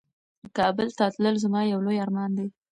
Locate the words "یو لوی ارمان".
1.71-2.31